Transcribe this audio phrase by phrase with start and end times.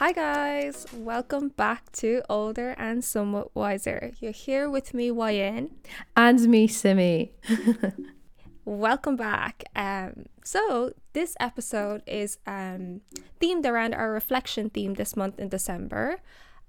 [0.00, 0.86] Hi, guys.
[0.96, 4.12] Welcome back to Older and Somewhat Wiser.
[4.18, 5.72] You're here with me, YN.
[6.16, 7.32] And me, Simi.
[8.64, 9.62] Welcome back.
[9.76, 13.02] Um, so, this episode is um,
[13.42, 16.20] themed around our reflection theme this month in December.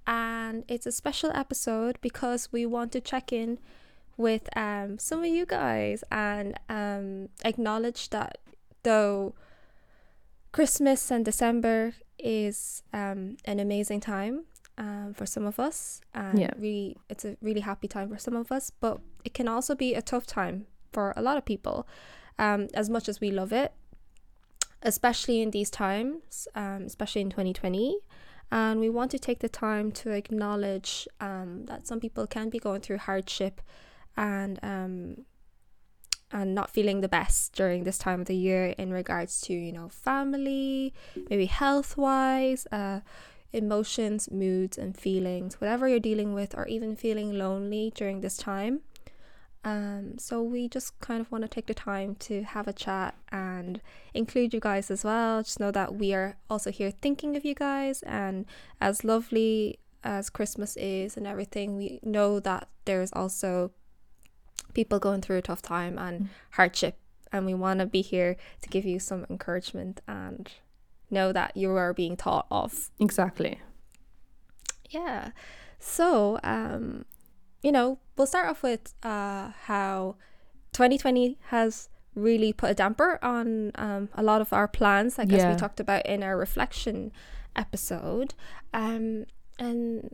[0.06, 3.60] And it's a special episode because we want to check in
[4.18, 8.40] with um, some of you guys and um, acknowledge that
[8.84, 9.36] though
[10.52, 11.94] Christmas and December
[12.24, 14.46] is um, an amazing time
[14.78, 16.52] um, for some of us, and Yeah.
[16.58, 18.72] really, it's a really happy time for some of us.
[18.80, 21.88] But it can also be a tough time for a lot of people,
[22.40, 23.74] um, as much as we love it,
[24.82, 27.98] especially in these times, um, especially in 2020.
[28.52, 32.60] And we want to take the time to acknowledge um, that some people can be
[32.60, 33.62] going through hardship
[34.18, 35.26] and um,
[36.32, 39.72] and not feeling the best during this time of the year in regards to you
[39.72, 40.94] know family
[41.30, 43.00] maybe health wise uh
[43.54, 48.80] emotions moods and feelings whatever you're dealing with or even feeling lonely during this time.
[49.64, 53.14] Um so we just kind of want to take the time to have a chat
[53.30, 53.82] and
[54.14, 55.44] include you guys as well.
[55.44, 58.46] Just know that we are also here thinking of you guys and
[58.80, 63.72] as lovely as christmas is and everything we know that there's also
[64.74, 66.98] people going through a tough time and hardship.
[67.32, 70.52] And we want to be here to give you some encouragement and
[71.10, 72.90] know that you are being thought of.
[73.00, 73.60] Exactly.
[74.90, 75.30] yeah.
[75.80, 77.06] So um
[77.64, 80.16] you know we'll start off with uh how
[80.74, 85.40] 2020 has really put a damper on um, a lot of our plans i guess
[85.42, 85.52] Yeah.
[85.54, 87.12] we talked about in our reflection
[87.56, 88.34] episode.
[88.74, 89.26] Um
[89.60, 90.14] and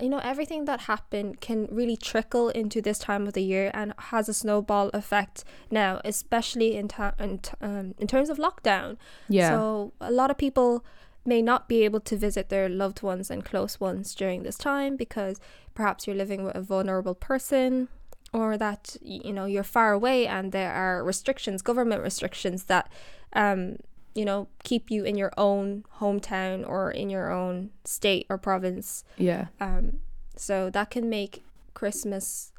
[0.00, 3.92] you know everything that happened can really trickle into this time of the year and
[3.98, 8.96] has a snowball effect now especially in, ta- in, t- um, in terms of lockdown
[9.28, 9.50] Yeah.
[9.50, 10.84] so a lot of people
[11.24, 14.96] may not be able to visit their loved ones and close ones during this time
[14.96, 15.38] because
[15.74, 17.88] perhaps you're living with a vulnerable person
[18.32, 22.90] or that you know you're far away and there are restrictions government restrictions that
[23.34, 23.76] um
[24.14, 29.04] you know keep you in your own hometown or in your own state or province
[29.16, 29.46] yeah.
[29.60, 29.98] um,
[30.36, 31.44] so that can make
[31.74, 32.52] Christmas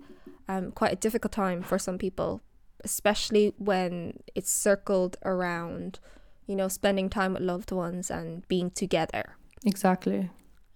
[0.47, 2.41] um, quite a difficult time for some people,
[2.83, 5.99] especially when it's circled around,
[6.45, 9.35] you know, spending time with loved ones and being together.
[9.65, 10.29] Exactly.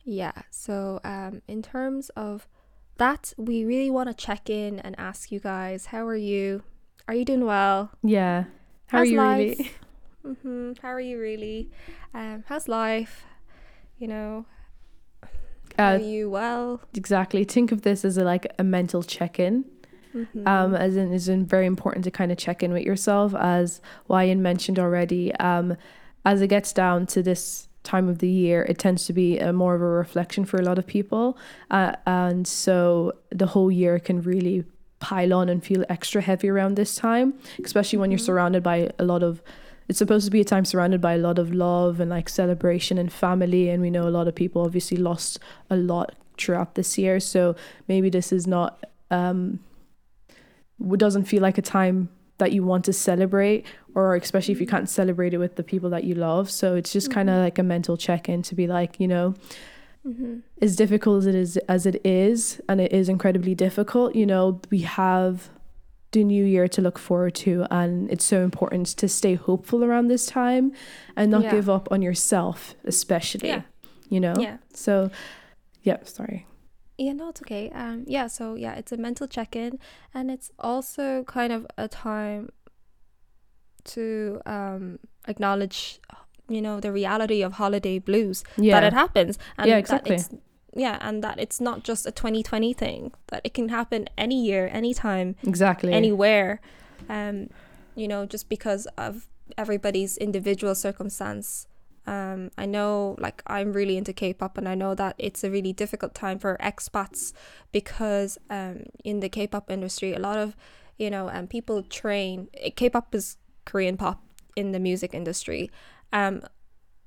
[0.04, 0.44] Yeah.
[0.50, 2.48] So um, in terms of
[2.98, 6.64] that, we really want to check in and ask you guys, how are you?
[7.08, 7.92] Are you doing well?
[8.02, 8.46] Yeah.
[8.88, 9.58] How How's are you life?
[9.58, 9.72] really?
[10.26, 11.70] hmm How are you really?
[12.14, 13.24] Um, how's life?
[14.00, 14.46] You know,
[15.78, 16.82] are Uh, you well?
[16.96, 17.44] exactly.
[17.44, 19.66] Think of this as a, like a mental check-in.
[20.16, 20.48] Mhm.
[20.48, 24.42] Um, as in, is very important to kind of check in with yourself, as Ryan
[24.42, 25.34] mentioned already.
[25.36, 25.76] Um,
[26.26, 29.52] as it gets down to this time of the year, it tends to be a
[29.54, 31.38] more of a reflection for a lot of people,
[31.70, 34.64] uh, and so the whole year can really
[35.00, 38.26] pile on and feel extra heavy around this time, especially when you're Mhm.
[38.32, 39.42] surrounded by a lot of.
[39.88, 42.98] It's supposed to be a time surrounded by a lot of love and like celebration
[42.98, 46.98] and family, and we know a lot of people obviously lost a lot throughout this
[46.98, 47.20] year.
[47.20, 47.56] So
[47.88, 49.60] maybe this is not um
[50.98, 54.90] doesn't feel like a time that you want to celebrate or especially if you can't
[54.90, 57.64] celebrate it with the people that you love so it's just kind of like a
[57.64, 59.34] mental check-in to be like you know
[60.06, 60.42] Mhm.
[60.62, 64.60] as difficult as it is as it is and it is incredibly difficult you know
[64.70, 65.50] we have
[66.16, 70.08] the new year to look forward to and it's so important to stay hopeful around
[70.10, 70.66] this time
[71.18, 71.52] and not Yeah.
[71.56, 72.58] give up on yourself
[72.94, 73.62] especially Yeah.
[74.14, 74.58] you know Yeah.
[74.74, 74.94] so
[75.90, 76.40] yeah sorry
[76.98, 77.66] Yeah, no, it's okay.
[77.82, 79.72] Um, yeah, so yeah, it's a mental check-in,
[80.14, 82.48] and it's also kind of a time
[83.94, 84.04] to
[84.46, 84.84] um
[85.28, 86.00] acknowledge,
[86.56, 90.18] you know, the reality of holiday blues yeah that it happens, and Yeah, exactly.
[90.76, 94.70] Yeah, and that it's not just a 2020 thing; that it can happen any year,
[94.72, 96.62] anytime, exactly anywhere.
[97.10, 97.50] Um,
[97.96, 99.28] you know, just because of
[99.58, 101.68] everybody's individual circumstance.
[102.08, 105.74] Um, I know, like, I'm really into K-pop, and I know that it's a really
[105.74, 107.34] difficult time for expats
[107.72, 110.56] because, um, in the K-pop industry, a lot of,
[111.00, 112.48] you know, um, people train.
[112.76, 114.22] K-pop is Korean pop
[114.56, 115.72] in the music industry.
[116.14, 116.44] Um,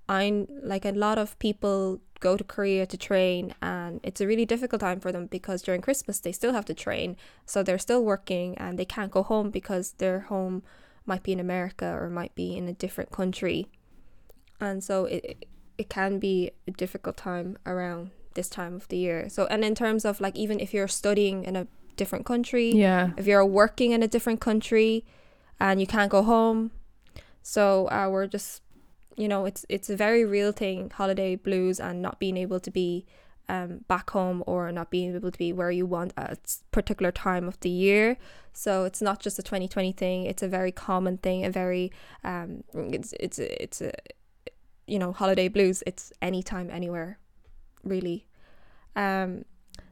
[0.09, 4.47] I like a lot of people go to Korea to train, and it's a really
[4.47, 7.17] difficult time for them because during Christmas they still have to train,
[7.47, 10.63] so they're still working and they can't go home because their home
[11.07, 13.67] might be in America or might be in a different country,
[14.61, 15.47] and so it
[15.79, 19.29] it can be a difficult time around this time of the year.
[19.29, 21.67] So and in terms of like even if you're studying in a
[21.97, 25.05] different country, yeah if you're working in a different country
[25.61, 26.71] and you can't go home.
[27.43, 28.63] So uh, we're just
[29.19, 32.71] you know it's it's a very real thing holiday blues and not being able to
[32.71, 33.05] be
[33.49, 36.37] um, back home or not being able to be where you want at a
[36.71, 38.19] particular time of the year.
[38.53, 40.25] So it's not just a 2020 thing.
[40.25, 41.45] It's a very common thing.
[41.45, 41.91] A very
[42.25, 43.93] um, it's it's it's a
[44.87, 45.83] you know holiday blues.
[45.87, 47.19] It's anytime, anywhere,
[47.83, 48.27] really.
[48.95, 49.45] Um,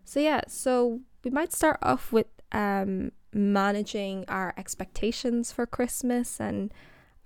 [0.05, 0.43] so yeah.
[0.49, 6.72] So we might start off with um managing our expectations for Christmas and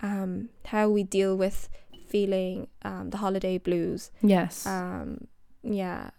[0.00, 1.68] um how we deal with
[2.10, 4.10] feeling um the holiday blues.
[4.22, 4.66] Yes.
[4.66, 5.28] Um
[5.62, 6.10] yeah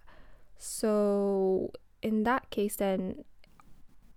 [0.57, 1.71] so
[2.03, 3.23] in that case then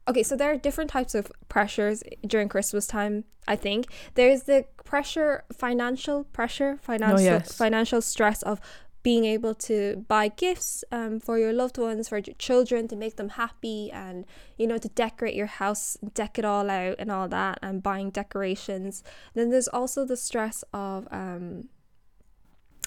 [0.06, 4.64] okay so there are different types of pressures during christmas time i think there's the
[4.84, 7.54] pressure financial pressure financial Oh, yes.
[7.56, 8.60] financial stress of
[9.04, 13.16] being able to buy gifts um, for your loved ones for your children to make
[13.16, 14.24] them happy and
[14.56, 18.10] you know to decorate your house deck it all out and all that and buying
[18.10, 19.04] decorations.
[19.34, 21.68] Then there's also the stress of um,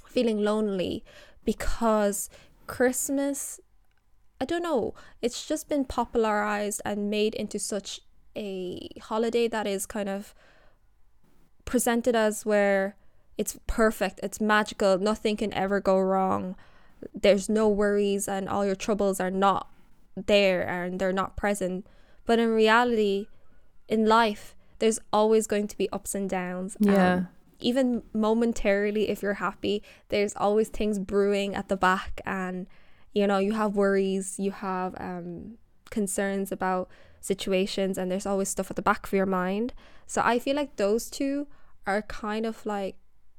[0.07, 1.05] feeling lonely
[1.45, 2.29] because
[2.65, 3.59] Christmas,
[4.41, 8.01] I don't know, it's just been popularized and made into such
[8.35, 10.33] a holiday that is kind of
[11.63, 12.95] presented as where
[13.37, 16.55] it's perfect, it's magical, nothing can ever go wrong.
[17.13, 19.69] There's no worries and all your troubles are not
[20.15, 21.85] there and they're not present.
[22.25, 23.27] But in reality,
[23.87, 26.77] in life, there's always going to be ups and downs.
[26.79, 27.13] Yeah.
[27.13, 27.27] Um,
[27.59, 32.67] even momentarily, if you're happy, there's always things brewing at the back, and
[33.13, 35.57] you know, you have worries, you have um,
[35.89, 36.89] concerns about
[37.19, 39.73] situations, and there's always stuff at the back of your mind.
[40.05, 41.47] So I feel like those two
[41.87, 42.95] are kind of like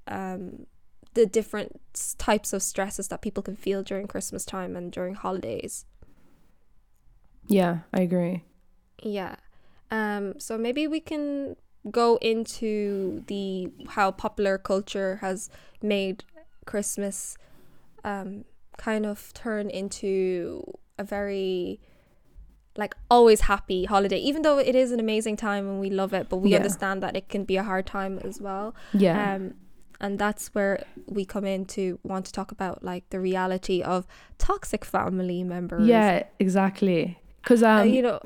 [0.08, 0.66] um,
[1.14, 1.80] the different
[2.18, 5.84] types of stresses that people can feel during Christmas time and during holidays.
[7.46, 8.44] yeah, I agree.
[9.02, 9.36] Yeah.
[9.90, 11.56] Um, so maybe we can
[11.90, 15.48] go into the how popular culture has
[15.80, 16.24] made
[16.66, 17.38] Christmas
[18.04, 18.44] um
[18.76, 20.62] kind of turn into
[20.98, 21.80] a very
[22.76, 26.28] like always happy holiday even though it is an amazing time and we love it
[26.28, 26.56] but we Yeah.
[26.56, 29.36] understand that it can be a hard time as well Yeah.
[29.36, 29.54] um
[30.00, 34.06] and that's where we come in to want to talk about like the reality of
[34.38, 37.18] toxic family members yeah, exactly.
[37.42, 38.20] Because um, uh, you know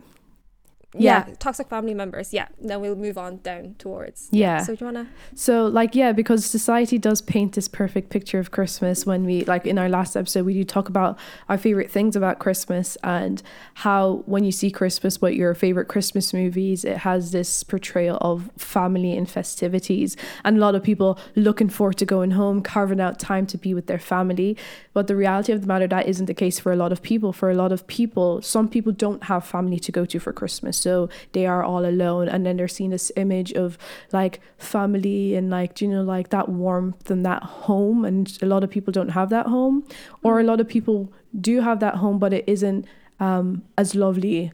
[0.95, 1.25] yeah.
[1.27, 1.35] yeah.
[1.39, 4.59] toxic family members yeah then we'll move on down towards Yeah.
[4.63, 8.39] so do you want to So like yeah, because society does paint this perfect picture
[8.39, 11.19] of Christmas when we like in our last episode we do talk about
[11.49, 13.43] our favorite things about Christmas and
[13.75, 18.51] how when you see Christmas what your favorite Christmas movies it has this portrayal of
[18.59, 23.19] family and festivities and a lot of people looking forward to going home carving out
[23.19, 24.57] time to be with their family
[24.93, 27.33] but the reality of the matter that isn't the case for a lot of people
[27.33, 30.82] for a lot of people some people don't have family to go to for Christmas
[30.83, 30.93] so
[31.35, 33.79] they are all alone and then they're seeing this image of
[34.19, 38.63] like family and like you know like that warmth and that home and a lot
[38.65, 39.77] of people don't have that home.
[40.25, 40.99] Or a lot of people
[41.49, 42.85] do have that home but it isn't
[43.21, 43.47] um
[43.83, 44.53] as lovely.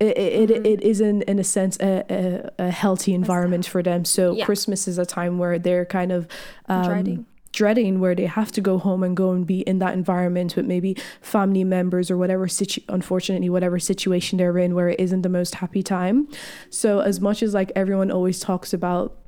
[0.00, 0.66] It, it, it, Mhm.
[0.72, 4.04] it isn't in a sense a, a, a healthy environment for them.
[4.04, 4.46] So Yeah.
[4.46, 6.26] christmas is a time where they're kind of
[6.68, 10.56] um, dreading where they have to go home and go and be in that environment
[10.56, 15.22] with maybe family members or whatever situ- unfortunately whatever situation they're in where it isn't
[15.22, 16.28] the most happy time.
[16.70, 19.20] So as much as like everyone always talks about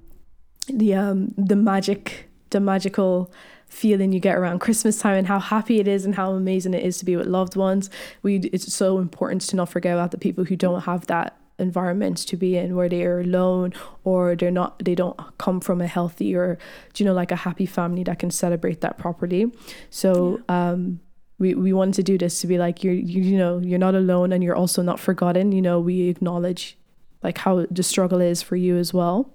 [0.69, 3.33] the um the magic the magical
[3.67, 6.85] feeling you get around christmas time and how happy it is and how amazing it
[6.85, 7.91] is to be with loved ones
[8.23, 12.17] we it's so important to not forget about the people who don't have that environment
[12.17, 13.73] to be in where they are alone
[14.05, 16.59] or they're not they don't come from a healthy or
[16.93, 19.51] do you know like a happy family that can celebrate that properly
[19.91, 21.01] so um
[21.39, 23.95] we, we wanted to do this to be like you're you, you know you're not
[23.95, 26.79] alone and you're also not forgotten you know we acknowledge
[27.23, 29.31] like how the struggle is for you as well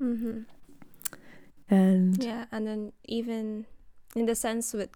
[0.00, 0.40] mm-hmm.
[1.68, 3.64] and yeah and then even
[4.14, 4.90] in the sense with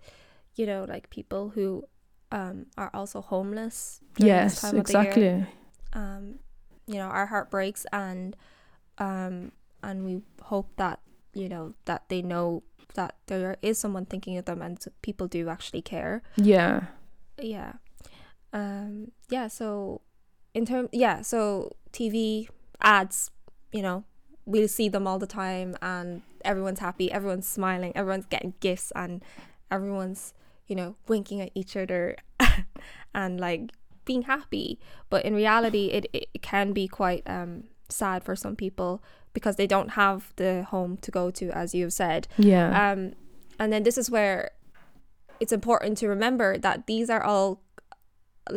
[0.57, 1.85] you know like people who
[2.33, 5.01] um are also homeless yes time of the year.
[5.03, 5.47] exactly
[5.93, 6.39] um
[6.91, 8.37] you know our heart breaks and
[8.99, 10.99] um and we hope that
[11.33, 12.63] you know that they know
[12.95, 16.23] that there is someone thinking of them and people do actually care.
[16.37, 16.87] Yeah.
[17.39, 17.75] Yeah.
[18.53, 20.01] Um yeah so
[20.55, 22.49] in term yeah so tv
[22.81, 23.31] ads
[23.73, 24.03] you know
[24.45, 29.23] we'll see them all the time and everyone's happy everyone's smiling everyone's getting gifts and
[29.71, 30.35] everyone's
[30.67, 32.17] you know winking at each other
[33.15, 33.71] and like
[34.11, 34.69] being happy
[35.13, 37.53] but in reality it, it can be quite um
[37.89, 38.93] sad for some people
[39.37, 43.01] because they don't have the home to go to as you've said yeah um,
[43.61, 44.39] and then this is where
[45.43, 47.49] it's important to remember that these are all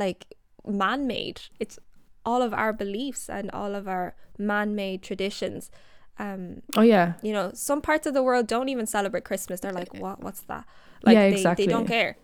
[0.06, 0.22] like
[0.66, 1.38] man made.
[1.60, 1.78] It's
[2.26, 5.72] all of our beliefs and all of our man made traditions.
[6.20, 7.14] Um, Oh yeah.
[7.22, 9.60] you know, some parts of the world don't even celebrate Christmas.
[9.60, 10.18] They're like, what?
[10.24, 10.66] What's that?
[11.06, 11.66] Like, Yeah, they, exactly.
[11.66, 12.18] they don't care.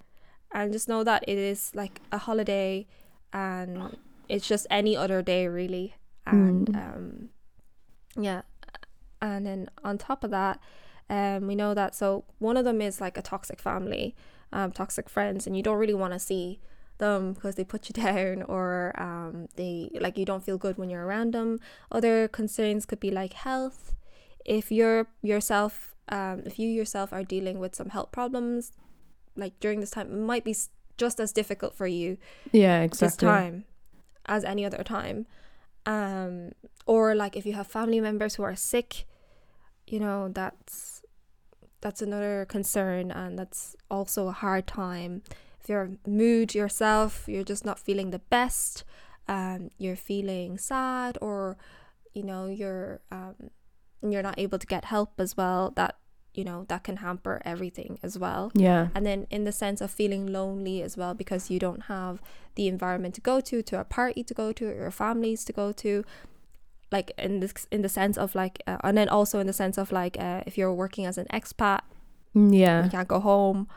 [0.53, 2.87] And just know that it is like a holiday
[3.33, 5.95] and it's just any other day, really.
[6.25, 6.75] And, Mm.
[6.95, 7.29] um,
[8.17, 8.41] yeah.
[9.21, 10.59] And then on top of that,
[11.09, 14.15] um, we know that so one of them is like a toxic family,
[14.53, 16.59] um, toxic friends, and you don't really want to see
[16.99, 20.89] them because they put you down or um, they like you don't feel good when
[20.89, 21.59] you're around them.
[21.91, 23.95] Other concerns could be like health.
[24.45, 28.71] If you're yourself, um, if you yourself are dealing with some health problems,
[29.35, 30.55] like during this time, it might be
[30.99, 32.17] just as difficult for you
[32.51, 33.65] Yeah, exactly this time
[34.29, 35.25] as any other time.
[35.85, 36.51] Um,
[36.85, 39.05] or like if you have family members who are sick,
[39.87, 41.01] you know that's
[41.81, 45.23] that's another concern, and that's also a hard time.
[45.61, 48.83] If your mood yourself, you're just not feeling the best.
[49.27, 51.57] Um, you're feeling sad, or
[52.13, 53.35] you know you're um,
[54.01, 55.71] you're not able to get help as well.
[55.75, 55.95] That
[56.39, 58.43] you know that can hamper everything as well.
[58.53, 58.87] Yeah.
[58.95, 62.21] and then in the sense of feeling lonely as well because you don't have
[62.55, 65.53] the environment to go to to a party to go to or your families to
[65.61, 65.91] go to
[66.91, 69.77] like in this in the sense of like uh, and then also in the sense
[69.77, 71.81] of like uh, if you're working as an expat
[72.33, 72.83] yeah.
[72.83, 73.67] you can't go home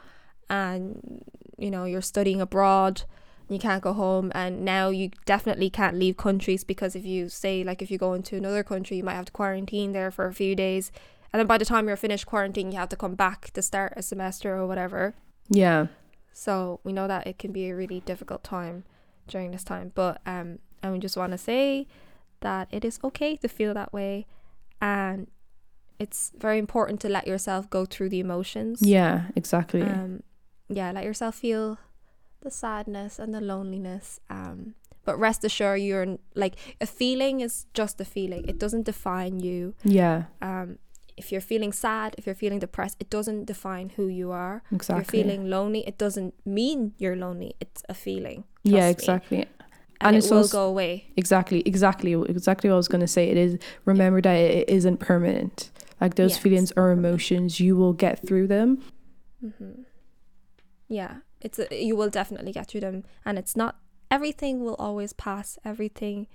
[0.48, 1.24] and
[1.58, 3.02] you know you're studying abroad
[3.48, 7.62] you can't go home and now you definitely can't leave countries because if you say
[7.64, 10.32] like if you go into another country you might have to quarantine there for a
[10.32, 10.90] few days
[11.32, 13.92] and then by the time you're finished quarantine you have to come back to start
[13.96, 15.14] a semester or whatever
[15.48, 15.86] Yeah.
[16.32, 18.84] so we know that it can be a really difficult time
[19.28, 19.92] during this time.
[19.94, 21.86] But um and we just want to say
[22.40, 24.26] that it is okay to feel that way
[24.80, 25.28] and
[25.98, 28.80] it's very important to let yourself go through the emotions.
[28.82, 29.82] Yeah, exactly.
[29.82, 30.22] Um
[30.68, 31.78] yeah, let yourself feel
[32.40, 34.18] the sadness and the loneliness.
[34.28, 34.74] Um
[35.04, 38.44] but rest assured you're like a feeling is just a feeling.
[38.48, 39.74] It doesn't define you.
[39.84, 40.78] yeah, Um
[41.16, 45.02] if you're feeling sad, if you're feeling depressed, it doesn't define who you are exactly.
[45.02, 47.54] If you're feeling lonely, it doesn't mean you're lonely.
[47.60, 48.44] It's a feeling.
[48.62, 49.02] yeah, trust me.
[49.04, 49.38] exactly.
[49.38, 49.48] And,
[50.00, 51.06] And it it's will also- go away.
[51.16, 53.28] Exactly, exactly, exactly what I was going to say.
[53.28, 55.70] It is, remember that it isn't permanent.
[56.00, 58.82] Like those Yeah, it's feelings or emotions, you will get through them.
[59.44, 59.82] Mm-hmm.
[60.88, 63.76] Yeah, it's a, you will definitely get through them, and it's not
[64.10, 65.58] everything will always pass.
[65.64, 66.26] Everything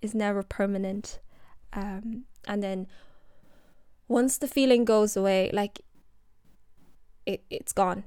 [0.00, 1.20] is never permanent.
[1.72, 2.86] Um, and then
[4.08, 5.80] once the feeling goes away, like
[7.26, 8.04] it, it's gone.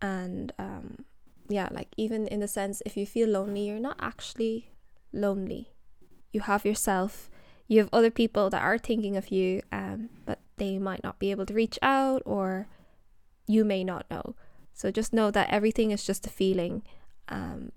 [0.00, 1.04] And um,
[1.48, 4.72] yeah, like even in the sense, if you feel lonely, you're not actually
[5.12, 5.72] lonely.
[6.32, 7.30] You have yourself.
[7.68, 11.30] You have other people that are thinking of you, um, but they might not be
[11.30, 12.68] able to reach out, or
[13.48, 14.36] you may not know.
[14.72, 16.82] So just know that everything is just a feeling,
[17.28, 17.72] um,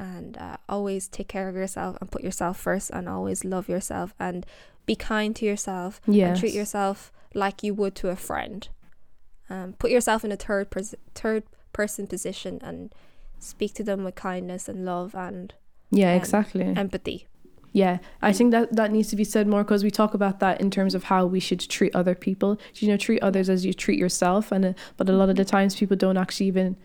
[0.00, 4.14] and uh, always take care of yourself and put yourself first, and always love yourself
[4.18, 4.46] and
[4.86, 6.28] be kind to yourself Yes.
[6.30, 8.68] and treat yourself like you would to a friend.
[9.50, 11.42] Um, put yourself in a third pers- third
[11.72, 12.92] person position and
[13.38, 15.52] speak to them with kindness and love and
[15.90, 16.64] Yeah, um, exactly.
[16.64, 17.26] empathy.
[17.72, 20.60] Yeah, I think that that needs to be said more because we talk about that
[20.60, 22.58] in terms of how we should treat other people.
[22.76, 25.44] You know, treat others as you treat yourself, and uh, but a lot of the
[25.44, 26.76] times people don't actually even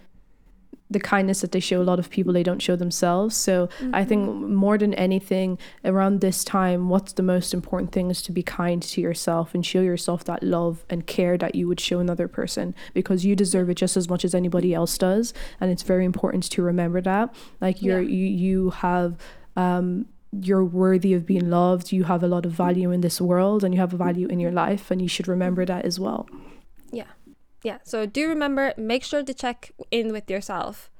[0.91, 3.35] the kindness that they show a lot of people they don't show themselves.
[3.35, 4.53] So I think Mm-hmm.
[4.53, 8.81] more than anything around this time, what's the most important thing is to be kind
[8.83, 12.75] to yourself and show yourself that love and care that you would show another person
[12.93, 16.43] because you deserve it just as much as anybody else does, and it's very important
[16.51, 17.33] to remember that.
[17.59, 18.15] Like you're Yeah.
[18.17, 19.17] you you have
[19.55, 20.05] um
[20.47, 21.91] you're worthy of being loved.
[21.93, 24.39] You have a lot of value in this world and you have a value in
[24.39, 26.27] your life and you should remember that as well.
[26.91, 27.05] Yeah.
[27.63, 30.91] Yeah, so do remember, make sure to check in with yourself.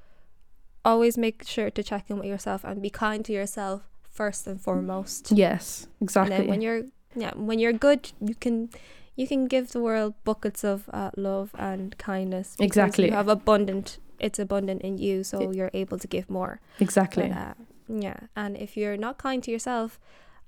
[0.84, 4.62] Always make sure to check in with yourself and be kind to yourself first and
[4.62, 5.32] foremost.
[5.32, 6.36] Yes, exactly.
[6.36, 6.84] And then when you're
[7.16, 8.70] yeah, when you're good, you can
[9.16, 12.56] you can give the world buckets of uh, love and kindness.
[12.60, 13.06] Exactly.
[13.06, 14.00] You have abundant.
[14.20, 16.60] It's abundant in you, so you're able to give more.
[16.80, 17.28] exactly.
[17.28, 17.54] But, uh,
[17.88, 20.00] yeah, and if you're not kind to yourself,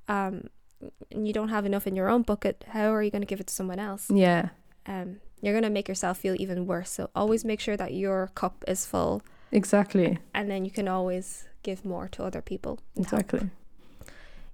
[0.08, 0.50] um,
[1.12, 3.40] and you don't have enough in your own bucket, how are you going to give
[3.40, 4.10] it to someone else?
[4.10, 4.50] yeah.
[4.86, 6.90] Um, you're going to make yourself feel even worse.
[6.92, 10.18] So always make sure that your cup is full, Exactly.
[10.34, 12.80] and then you can always give more to other people.
[12.96, 13.22] and help.
[13.22, 13.50] Exactly.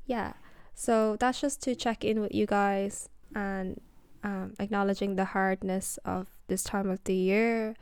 [0.06, 0.34] Yeah.
[0.76, 3.80] So that's just to check in with you guys and
[4.24, 7.76] um, acknowledging the hardness of this time of the year.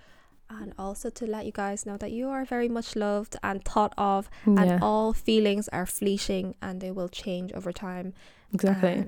[0.50, 3.94] And also to let you guys know that you are very much loved and thought
[3.98, 4.62] of, Yeah.
[4.62, 8.14] and all feelings are fleeting and they will change over time.
[8.54, 9.06] Exactly.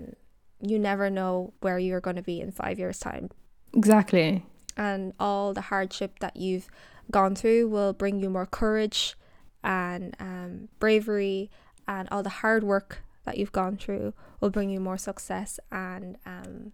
[0.61, 3.29] You never know where you're going to be in five years' time.
[3.73, 4.45] Exactly.
[4.77, 6.67] And all the hardship that you've
[7.11, 9.15] gone through will bring you more courage
[9.63, 11.49] and um, bravery
[11.87, 16.17] and all the hard work that you've gone through will bring you more success and
[16.25, 16.71] um,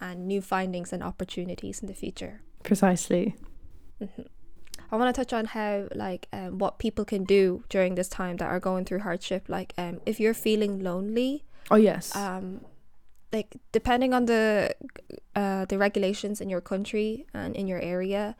[0.00, 2.40] and new findings and opportunities in the future.
[2.62, 3.36] Precisely.
[3.98, 4.22] hmm
[4.90, 8.36] I want to touch on how like um, what people can do during this time
[8.38, 9.48] that are going through hardship.
[9.48, 12.14] Like um, if you're feeling lonely, Oh yes.
[12.14, 12.60] um,
[13.32, 14.74] like depending on the
[15.34, 18.36] uh, the regulations in your country and in your area,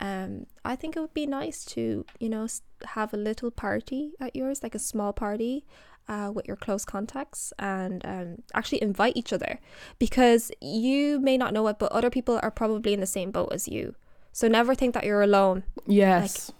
[0.00, 2.46] um, I think it would be nice to you know
[2.84, 5.64] have a little party at yours, like a small party.
[6.08, 9.60] Uh, with your close contacts and um, actually invite each other
[10.00, 13.52] because you may not know it, but other people are probably in the same boat
[13.52, 13.94] as you.
[14.32, 16.50] So never think that you're alone yes.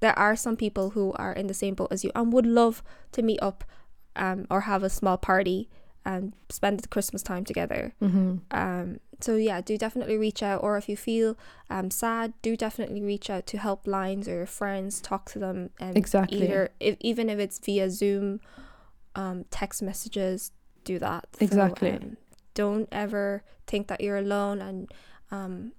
[0.00, 2.82] there are some people who are in the same boat as you and would love
[3.12, 3.64] to meet up
[4.14, 5.70] um, or have a small party
[6.06, 7.92] and spend the Christmas time together.
[8.00, 8.36] mm-hmm.
[8.50, 11.36] Um, so yeah, do definitely reach out, or if you feel
[11.68, 15.00] um, sad, do definitely reach out to helplines or your friends.
[15.00, 16.44] Talk to them, and Exactly.
[16.44, 18.40] either if, even if it's via Zoom,
[19.14, 20.52] um, text messages.
[20.84, 21.90] Do that So, Exactly.
[21.98, 22.16] um,
[22.54, 24.88] don't ever think that you're alone, and
[25.32, 25.72] um,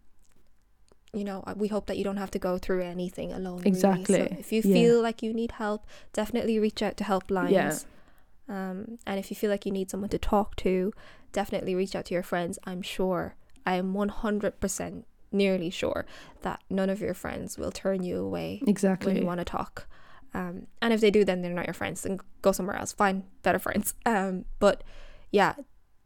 [1.13, 3.59] you know uh, we hope that you don't have to go through anything alone.
[3.63, 3.79] really.
[3.79, 4.37] So Exactly.
[4.43, 4.73] if you Yeah.
[4.73, 7.51] feel like you need help, definitely reach out to helplines.
[7.51, 7.77] Yeah.
[8.49, 10.93] Um, and if you feel like you need someone to talk to,
[11.31, 12.57] definitely reach out to your friends.
[12.65, 13.35] I'm sure,
[13.65, 16.05] I am 100% nearly sure
[16.41, 19.87] that none of your friends will turn you away exactly when you want to talk.
[20.33, 22.01] Um, and if they do, then they're not your friends.
[22.01, 22.93] Then go somewhere else.
[22.93, 23.93] Find better friends.
[24.05, 24.83] Um, but
[25.31, 25.55] yeah,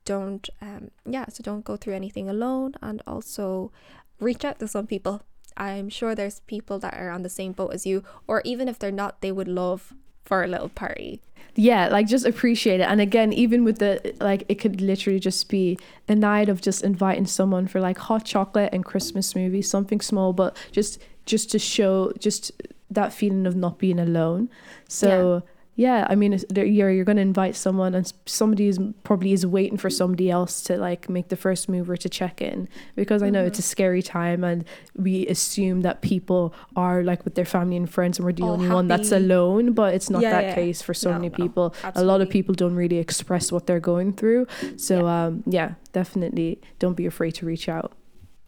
[0.05, 1.25] don't um, yeah.
[1.29, 3.71] So don't go through anything alone, and also
[4.19, 5.21] reach out to some people.
[5.57, 8.79] I'm sure there's people that are on the same boat as you, or even if
[8.79, 9.93] they're not, they would love
[10.23, 11.19] for a little party.
[11.55, 12.87] yeah like just appreciate it.
[12.87, 16.83] And again even with the like it could literally just be a night of just
[16.83, 21.59] inviting someone for like hot chocolate and christmas movie something small but just just to
[21.59, 22.51] show just
[22.91, 24.49] that feeling of not being alone.
[24.87, 25.43] So
[25.75, 29.77] yeah, I mean you're you're going to invite someone and somebody is probably is waiting
[29.77, 32.67] for somebody else to like make the first move or to check in.
[32.95, 37.35] Because I know it's a scary time and we assume that people are like with
[37.35, 40.21] their family and friends and we're the All only one that's alone but it's not
[40.21, 40.55] Yeah, that yeah.
[40.55, 41.73] case for so No, many no, people.
[41.95, 44.47] A lot of people don't really express what they're going through.
[44.77, 47.93] So um yeah definitely don't be afraid to reach out.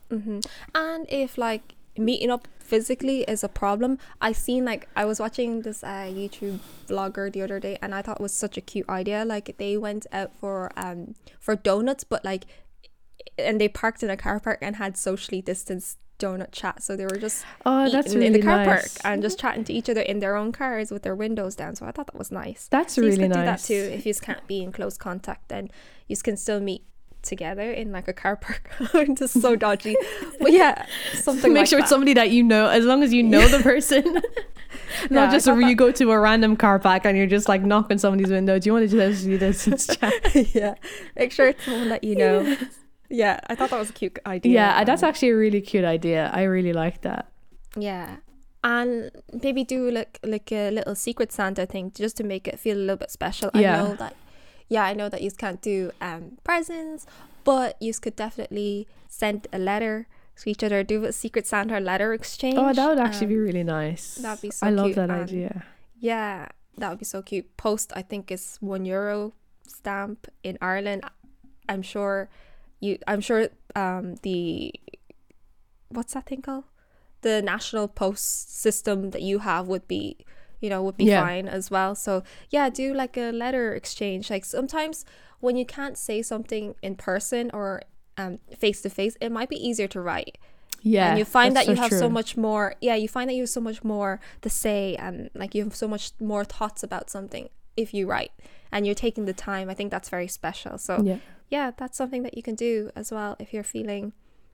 [0.10, 0.40] Hmm
[0.76, 5.62] And if like meeting up physically is a problem, I seen like I was watching
[5.62, 8.90] this uh, YouTube vlogger the other day, and I thought it was such a cute
[8.90, 9.26] idea.
[9.26, 12.46] Like they went out for um for donuts, but like,
[13.38, 16.82] and they parked in a car park and had socially distanced donut chat.
[16.82, 19.64] So they were just oh that's really in the car nice park and just chatting
[19.66, 21.76] to each other in their own cars with their windows down.
[21.76, 22.68] So I thought that was nice.
[22.70, 25.50] that's So you really could do that too if you can't be in close contact.
[25.50, 25.70] Then
[26.08, 26.86] you can still meet
[27.24, 28.70] together in like a car park.
[29.18, 29.96] just so dodgy,
[30.40, 31.84] but yeah, something make like sure that.
[31.84, 34.04] it's somebody that you know as long as you know the person
[35.10, 37.64] not I just where you go to a random car park and you're just like
[37.64, 40.14] knocking somebody's window do you want to just do this chat.
[40.54, 40.76] yeah,
[41.16, 42.58] make sure it's someone that you know.
[43.10, 44.54] Yeah, I thought that was a cute idea.
[44.54, 47.30] yeah that's um, actually a really cute idea i really like that
[47.76, 48.18] yeah,
[48.64, 52.78] and maybe do like like a little secret Santa thing just to make it feel
[52.78, 53.50] a little bit special.
[53.54, 53.84] Yeah.
[53.84, 54.16] I know that.
[54.70, 57.06] Yeah, I know that you can't do um presents,
[57.44, 60.08] but you could definitely send a letter
[60.42, 60.84] to each other.
[60.84, 62.56] Do a secret Santa letter exchange.
[62.58, 64.80] oh that would actually um, be really nice that'd be so cute.
[64.80, 65.64] i love that and- idea
[66.00, 66.48] Yeah,
[66.78, 67.56] that would be so cute.
[67.58, 69.34] Post, I think, is one euro
[69.68, 71.04] stamp in Ireland.
[71.70, 72.30] I'm sure
[72.82, 72.98] you.
[73.08, 74.74] I'm sure um the
[75.90, 76.66] what's that thing called?
[77.22, 80.18] The national post system that you have would be,
[80.64, 81.22] you know, would be Yeah.
[81.26, 81.94] fine as well.
[82.06, 84.30] So yeah, do like a letter exchange.
[84.30, 85.06] Like sometimes
[85.42, 87.68] when you can't say something in person or
[88.18, 90.38] um face to face, it might be easier to write
[90.86, 93.44] yeah and you find that you have so much more yeah you find that you
[93.44, 97.10] have so much more to say and like you have so much more thoughts about
[97.10, 97.48] something
[97.78, 98.34] if you write
[98.70, 102.22] and you're taking the time i think that's very special so yeah yeah that's something
[102.24, 104.12] that you can do as well if you're feeling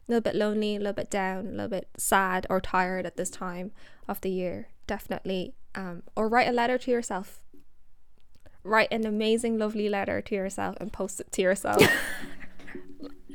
[0.07, 3.17] a little bit lonely a little bit down a little bit sad or tired at
[3.17, 3.71] this time
[4.07, 7.27] of the year definitely um or write a letter to yourself
[8.63, 11.81] write an amazing lovely letter to yourself and post it to yourself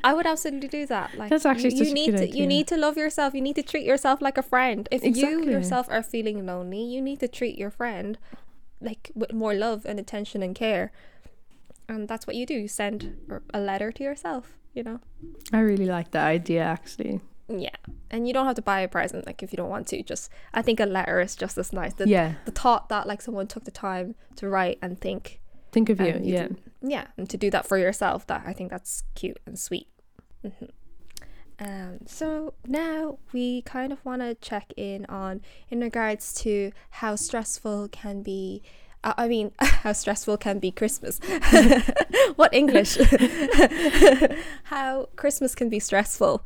[0.06, 1.16] I would absolutely do that.
[1.16, 2.34] Like That's actually you, you need to idea.
[2.38, 3.32] you need to love yourself.
[3.32, 4.86] You need to treat yourself like a friend.
[4.90, 8.18] If you yourself are feeling lonely, you need to treat your friend
[8.82, 10.92] like with more love and attention and care.
[11.88, 12.52] And that's what you do.
[12.52, 13.16] You send
[13.54, 15.00] a letter to yourself, you know?
[15.54, 17.76] i really like that idea actually Yeah.
[18.10, 20.02] And you don't have to buy a present like if you don't want to.
[20.02, 21.94] Just I think a letter is just as nice.
[21.94, 25.40] The, yeah the thought that like someone took the time to write and think
[25.72, 28.52] think of you you yeah do- yeah, and to do that for yourself, that I
[28.52, 29.88] think that's cute and sweet.
[30.42, 30.66] hmm
[31.58, 37.16] Um, so now we kind of want to check in on in regards to how
[37.16, 38.62] stressful can be
[39.02, 41.20] I I mean, how stressful can be Christmas?
[42.36, 42.96] what English?
[44.64, 46.44] how Christmas can be stressful.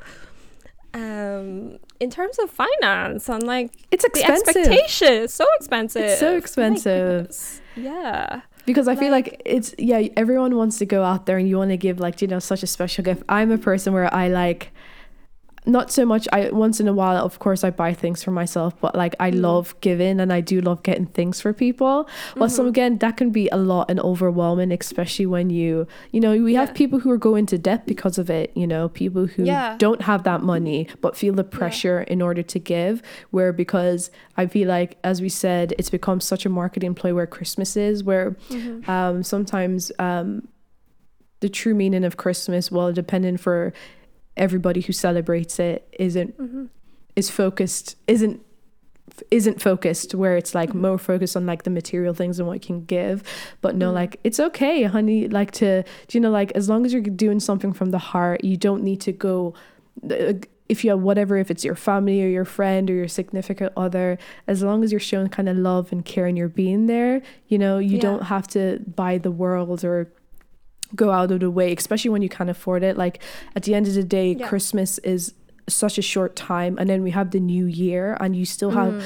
[0.95, 6.03] Um, in terms of finance i'm like It's expensive the expectation, so expensive.
[6.05, 7.09] It's so expensive.
[7.27, 7.61] goodness.
[7.77, 8.41] Yeah.
[8.67, 11.57] because I feel Like- like it's yeah, everyone wants to go out there and you
[11.59, 13.23] want to give like you know such a special gift.
[13.29, 14.73] I'm a person where I like
[15.69, 18.75] not so much I once in a while of course I buy things for myself
[18.81, 19.41] but like I Mm.
[19.43, 22.69] love giving and I do love getting things for people but so Mhm.
[22.69, 26.73] again that can be a lot and overwhelming especially when you you know we have
[26.75, 29.77] people who are going to debt because of it you know people who Yeah.
[29.79, 34.47] don't have that money but feel the pressure in order to give where because I
[34.47, 38.37] feel like as we said it's become such a marketing play where Christmas is where
[38.51, 38.89] Mhm.
[38.89, 40.49] um, sometimes um,
[41.41, 43.73] the true meaning of Christmas, well, depending for
[44.39, 46.69] everybody who celebrates it, isn't Mhm.
[47.17, 48.41] is focused isn't
[49.33, 50.81] isn't focused where it's like Mhm.
[50.83, 53.23] more focused on like the material things and what you can give
[53.61, 53.95] but no Mhm.
[53.95, 57.41] like it's okay honey like to do you know like as long as you're doing
[57.41, 59.55] something from the heart you don't need to go
[60.09, 60.35] uh,
[60.69, 64.19] if you have whatever if it's your family or your friend or your significant other
[64.47, 67.59] as long as you're showing kind of love and care and you're being there you
[67.59, 68.03] know you Yeah.
[68.03, 70.13] don't have to buy the world or
[70.97, 73.23] go out of the way especially when you can't afford it like
[73.55, 74.49] at the end of the day Yeah.
[74.49, 75.35] christmas is
[75.69, 78.95] such a short time and then we have the new year and you still have
[78.95, 79.03] Mm.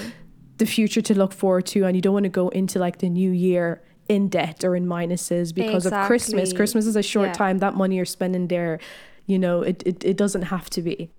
[0.59, 3.09] the future to look forward to and you don't want to go into like the
[3.09, 7.33] new year in debt or in minuses because of christmas christmas is a short Yeah.
[7.45, 8.79] time that money you're spending there
[9.27, 11.11] you know it, it, it doesn't have to be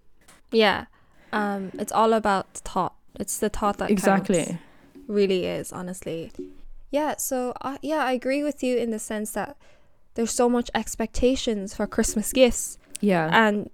[0.52, 0.86] Yeah.
[1.34, 2.93] Um, it's all about thought.
[3.19, 4.62] It's the thought that exactly counts.
[5.08, 6.32] really is honestly
[6.91, 9.58] yeah so uh, yeah i agree with you in the sense that
[10.15, 13.30] there's so much expectations for christmas gifts yeah.
[13.32, 13.69] and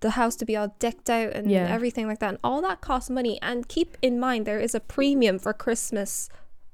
[0.00, 1.72] the house to be all decked out and Yeah.
[1.72, 3.38] everything like that and all that costs money.
[3.40, 6.28] And keep in mind there is a premium for christmas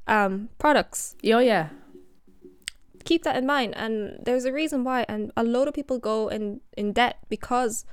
[0.08, 1.14] um products.
[1.24, 1.68] Oh yeah.
[3.04, 6.26] Keep that in mind and there's a reason why and a lot of people go
[6.28, 7.84] in in debt because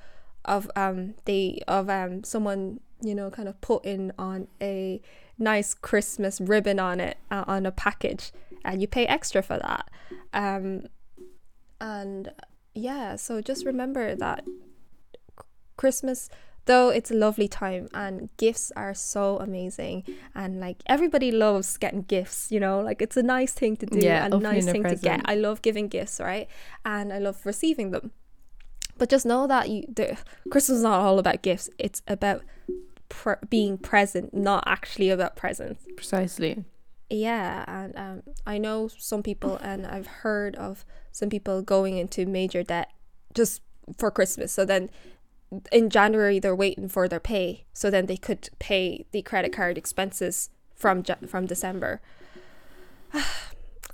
[0.45, 4.99] of um they of um someone you know kind of putting on a
[5.38, 8.32] nice christmas ribbon on it uh, on a package
[8.65, 9.89] and you pay extra for that.
[10.34, 10.88] Um
[11.81, 12.31] and
[12.73, 14.43] yeah so just remember that
[15.77, 16.29] christmas
[16.65, 20.03] though it's a lovely time and gifts are so amazing.
[20.35, 22.79] And like everybody loves getting gifts you know?
[22.79, 25.21] Like it's a nice thing to do Yeah, and opening nice a thing to get.
[25.25, 26.47] i love giving gifts right?
[26.85, 28.11] And i love receiving them.
[28.99, 30.15] But just know that you the
[30.51, 31.69] christmas is not all about gifts.
[31.79, 32.43] It's about
[33.07, 35.83] pre- being present not actually about presents.
[35.95, 36.65] Precisely
[37.09, 42.25] yeah, and um, I know some people, and I've heard of some people going into
[42.25, 42.91] major debt
[43.33, 43.61] just
[43.97, 44.51] for Christmas.
[44.51, 44.89] So then
[45.71, 49.77] in January, they're waiting for their pay, so then they could pay the credit card
[49.77, 52.01] expenses from from December.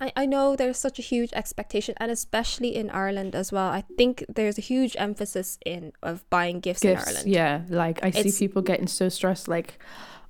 [0.02, 3.70] I, I know there's such a huge expectation, and especially in Ireland as well.
[3.70, 7.28] I think there's a huge emphasis in of buying gifts, in Ireland.
[7.28, 9.80] yeah like i see people getting so stressed like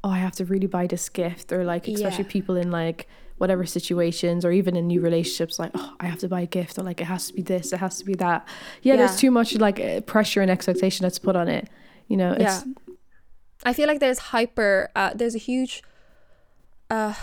[0.05, 2.37] oh i have to really buy this gift or like especially Yeah.
[2.37, 3.07] people in like
[3.41, 6.77] whatever situations or even in new relationships like oh i have to buy a gift
[6.79, 8.47] or like it has to be this it has to be that
[8.81, 8.97] yeah, Yeah.
[8.99, 11.65] there's too much like uh, pressure and expectation that's put on it
[12.07, 12.61] you know Yeah.
[13.69, 15.81] I feel like there's hyper uh there's a huge
[16.89, 17.15] uh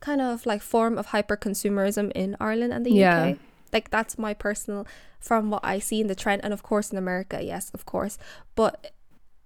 [0.00, 3.30] kind of like form of hyper consumerism in Ireland and the Yeah.
[3.32, 3.38] UK.
[3.72, 4.86] Like that's my personal
[5.28, 8.18] from what I see in the trend and of course in America, yes, of course.
[8.54, 8.92] But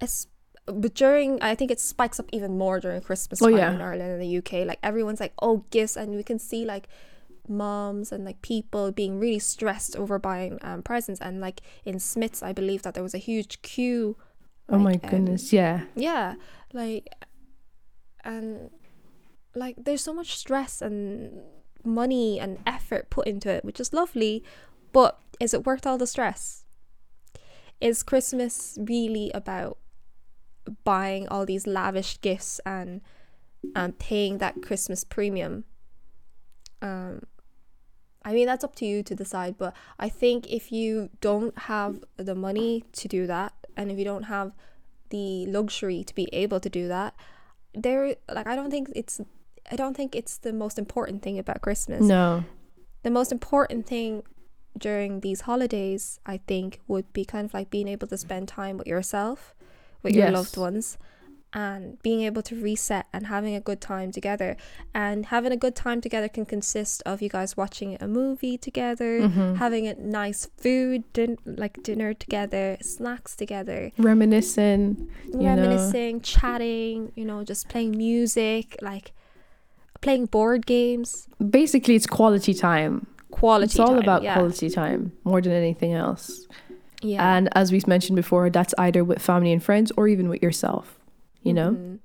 [0.01, 0.27] it's
[0.67, 3.75] but during I think it spikes up even more during Christmas Oh, time yeah.
[3.75, 4.67] in Ireland and the UK.
[4.67, 6.89] Like everyone's like, oh gifts and we can see like
[7.47, 11.21] moms and like people being really stressed over buying um, presents.
[11.21, 14.17] And like in Smyths I believe that there was a huge queue
[14.71, 15.53] oh my like, um, goodness.
[15.53, 15.83] Yeah.
[15.95, 16.37] Yeah.
[16.73, 17.09] Like
[18.25, 18.71] and
[19.55, 21.43] like there's so much stress and
[21.85, 24.43] money and effort put into it which is lovely
[24.93, 26.65] but is it worth all the stress?
[27.81, 29.77] Is christmas really about
[30.85, 33.01] buying all these lavish gifts and
[33.75, 35.65] and paying that christmas premium
[36.83, 37.23] um
[38.25, 42.03] I mean that's up to you to decide but I think if you don't have
[42.17, 44.53] the money to do that and if you don't have
[45.11, 47.15] the luxury to be able to do that
[47.75, 49.21] there like I don't think it's
[49.71, 52.01] I don't think it's the most important thing about Christmas.
[52.03, 52.45] no
[53.03, 54.23] The most important thing
[54.79, 58.79] during these holidays I think would be kind of like being able to spend time
[58.79, 59.55] with yourself,
[60.05, 60.35] with your Yes.
[60.35, 60.99] loved ones
[61.57, 64.57] and being able to reset and having a good time together.
[64.93, 69.21] And having a good time together can consist of you guys watching a movie together,
[69.21, 69.57] Mhm.
[69.59, 75.45] having a nice food, din- like dinner together, snacks together, reminiscing you know.
[75.45, 79.13] reminiscing, chatting, you know, just playing music, like
[80.01, 83.07] playing board games, Basically, it's quality time.
[83.31, 83.67] quality.
[83.67, 83.71] Time.
[83.71, 84.35] It's all time, about yeah.
[84.35, 86.47] quality time more than anything else.
[87.05, 87.37] Yeah.
[87.37, 90.99] And as we've mentioned before, that's either with family and friends or even with yourself.
[91.43, 91.71] You know?
[91.73, 91.99] Mhm.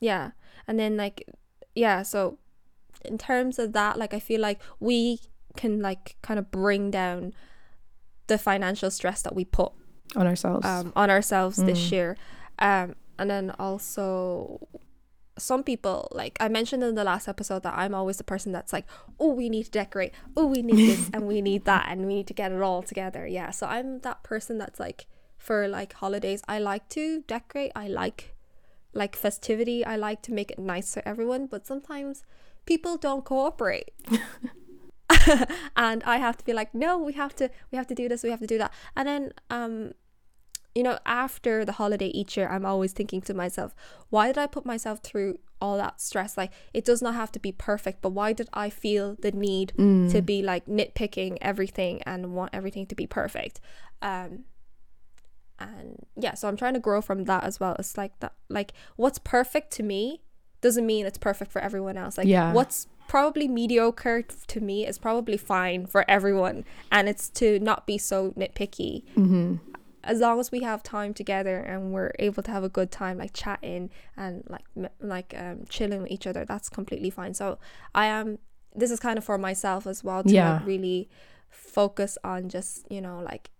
[0.00, 0.30] Yeah.
[0.66, 1.28] And then like
[1.74, 2.38] yeah, so
[3.04, 5.20] in terms of that, like I feel like we
[5.56, 7.34] can like kind of bring down
[8.26, 9.72] the financial stress that we put
[10.16, 10.66] On ourselves.
[10.66, 11.92] um on ourselves this Mm.
[11.92, 12.16] year.
[12.58, 14.66] Um and then also
[15.38, 18.72] some people like I mentioned in the last episode that I'm always the person that's
[18.72, 18.86] like,
[19.20, 22.14] oh, we need to decorate, oh, we need this and we need that and we
[22.14, 23.26] need to get it all together.
[23.26, 27.72] Yeah, so I'm that person that's like for like holidays, I like to decorate.
[27.76, 28.34] I like
[28.92, 29.84] like festivity.
[29.84, 32.24] I like to make it nice for everyone, but sometimes
[32.64, 33.90] people don't cooperate.
[35.76, 38.22] and I have to be like, no, we have to we have to do this,
[38.22, 38.72] we have to do that.
[38.96, 39.92] And then um
[40.76, 43.74] you know, after the holiday each year, I'm always thinking to myself,
[44.10, 46.36] why did I put myself through all that stress?
[46.36, 49.72] Like, it does not have to be perfect, but why did I feel the need
[49.78, 50.12] Mm.
[50.12, 53.58] to be like nitpicking everything and want everything to be perfect?
[54.02, 54.44] Um,
[55.58, 57.74] and yeah, so I'm trying to grow from that as well.
[57.78, 60.20] It's like that, like, what's perfect to me
[60.60, 62.18] doesn't mean it's perfect for everyone else.
[62.18, 62.52] Like, Yeah.
[62.52, 67.96] what's probably mediocre to me is probably fine for everyone, and it's to not be
[67.96, 69.54] so nitpicky hmm
[70.06, 73.18] as long as we have time together and we're able to have a good time
[73.18, 77.58] like chatting and like m- like um chilling with each other that's completely fine so
[77.94, 78.38] i am
[78.74, 80.54] this is kind of for myself as well to Yeah.
[80.54, 81.08] like really
[81.50, 83.50] focus on just you know like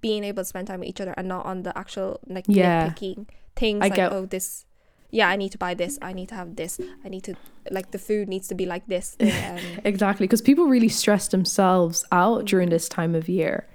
[0.00, 2.88] being able to spend time with each other and not on the actual like Yeah.
[2.90, 4.64] nitpicking things I like get- oh this
[5.10, 7.34] yeah i need to buy this i need to have this i need to
[7.70, 10.26] like the food needs to be like this um, Exactly.
[10.26, 13.66] Because people really stress themselves out during this time of year.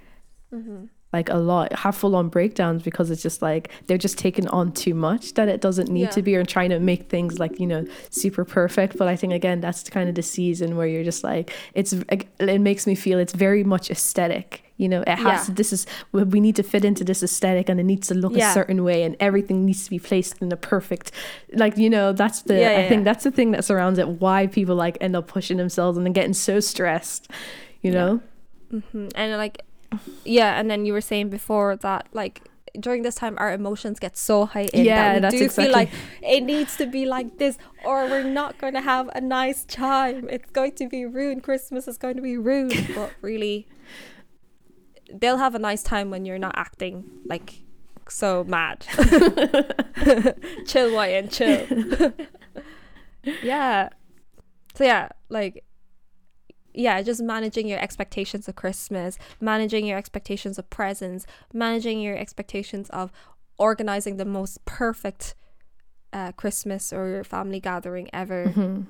[0.52, 0.88] mhm.
[1.12, 4.72] Like a lot, have full on breakdowns because it's just like they're just taking on
[4.72, 6.08] too much that it doesn't need Yeah.
[6.10, 8.96] to be or trying to make things like, you know, super perfect.
[8.96, 12.60] But I think, again, that's kind of the season where you're just like, it's, it
[12.60, 14.64] makes me feel it's very much aesthetic.
[14.78, 15.44] You know, it has Yeah.
[15.44, 18.34] to, this is, we need to fit into this aesthetic and it needs to look
[18.34, 21.12] a certain way and everything needs to be placed in a perfect,
[21.52, 23.12] like, you know, that's the, Yeah, I think yeah.
[23.12, 26.14] that's the thing that surrounds it, why people like end up pushing themselves and then
[26.14, 27.30] getting so stressed,
[27.82, 27.98] you Yeah.
[27.98, 28.20] know?
[28.92, 29.60] hmm And like,
[30.24, 32.42] yeah, and then you were saying before that like
[32.80, 35.90] during this time our emotions get so heightened Yeah, that we do exactly- feel like
[36.22, 40.26] it needs to be like this, or we're not going to have a nice time.
[40.30, 41.42] It's going to be ruined.
[41.42, 42.88] Christmas is going to be ruined.
[42.94, 43.66] But really,
[45.12, 47.62] they'll have a nice time when you're not acting like
[48.08, 48.80] so mad.
[50.66, 52.12] chill, Wyan, chill.
[53.42, 53.90] yeah.
[54.74, 55.64] So yeah, like
[56.74, 62.88] yeah, just managing your expectations of Christmas, managing your expectations of presents, managing your expectations
[62.90, 63.12] of
[63.58, 65.34] organizing the most perfect
[66.12, 68.52] uh, Christmas or your family gathering ever.
[68.54, 68.86] Mhm.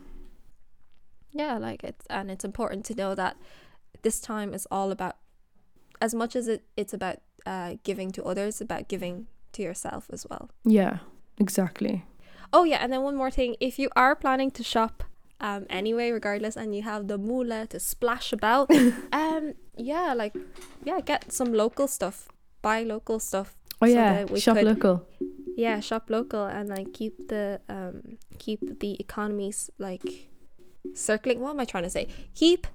[1.32, 3.36] Yeah, like it's and it's important to know that
[4.02, 5.16] this time is all about
[6.00, 10.26] as much as it, it's about uh, giving to others, about giving to yourself as
[10.28, 10.50] well.
[10.64, 10.98] Yeah,
[11.38, 12.04] exactly.
[12.52, 15.04] Oh yeah, and then one more thing: if you are planning to shop,
[15.42, 18.70] um, anyway, regardless, and you have the moolah to splash about,
[19.12, 20.34] um, yeah, like,
[20.84, 22.28] yeah, get some local stuff,
[22.62, 23.54] buy local stuff.
[23.82, 25.06] Oh so yeah, shop could- local.
[25.56, 30.30] Yeah, shop local and like keep the um keep the economies like
[30.94, 31.40] circling.
[31.40, 32.08] What am I trying to say?
[32.34, 32.66] Keep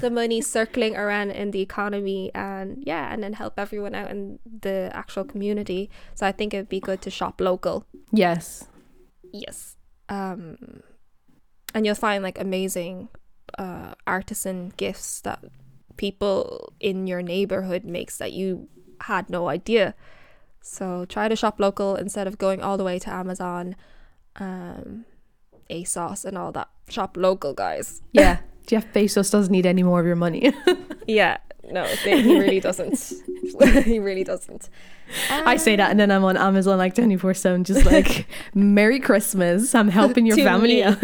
[0.00, 4.40] the money circling around in the economy and yeah, and then help everyone out in
[4.62, 5.90] the actual community.
[6.16, 7.86] So I think it'd be good to shop local.
[8.12, 8.66] Yes.
[9.32, 9.76] Yes.
[10.08, 10.56] Um
[11.74, 13.08] and you'll find like amazing
[13.58, 15.44] uh artisan gifts that
[15.96, 18.68] people in your neighborhood makes that you
[19.02, 19.94] had no idea.
[20.62, 23.76] So try to shop local instead of going all the way to Amazon,
[24.36, 25.04] um
[25.70, 26.68] ASOS and all that.
[26.88, 28.02] Shop local, guys.
[28.12, 28.38] Yeah.
[28.66, 30.52] Jeff Bezos doesn't need any more of your money.
[31.06, 31.36] Yeah.
[31.70, 33.12] No, they- he really doesn't.
[33.84, 34.68] he really doesn't.
[35.30, 39.74] I say that and then I'm on Amazon like 24 7, just like, Merry Christmas.
[39.74, 40.98] I'm helping your family out.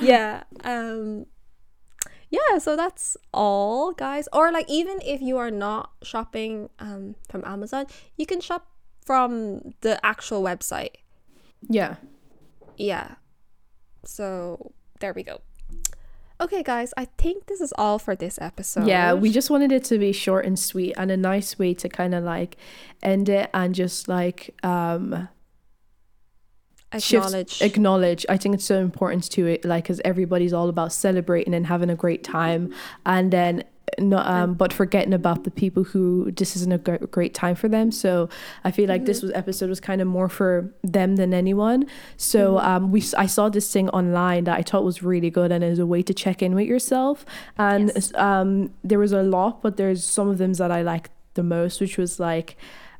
[0.00, 1.26] yeah um
[2.30, 7.42] yeah so that's all guys or like even if you are not shopping um from
[7.44, 7.84] amazon
[8.16, 8.66] you can shop
[9.04, 10.96] from the actual website
[11.68, 11.96] yeah.
[12.76, 13.16] yeah
[14.04, 15.40] so there we go
[16.40, 18.86] okay guys i think this is all for this episode.
[18.86, 21.88] Yeah, we just wanted it to be short and sweet and a nice way to
[21.88, 22.56] kind of like
[23.02, 25.28] end it and just like um
[26.92, 27.62] acknowledge.
[27.62, 28.26] acknowledge.
[28.28, 31.90] I think it's so important to it like because everybody's all about celebrating and having
[31.90, 32.72] a great time.
[33.04, 33.64] And then
[33.98, 37.68] no, um, but forgetting about the people who this isn't a great, great time for
[37.68, 37.90] them.
[37.92, 38.28] So
[38.64, 41.86] I feel like this was episode was kind of more for them than anyone.
[42.16, 45.62] So um, we I saw this thing online that I thought was really good and
[45.64, 47.24] is a way to check in with yourself.
[47.56, 48.12] And Yes.
[48.14, 51.80] um, there was a lot, but there's some of them that I liked the most,
[51.80, 52.56] which was like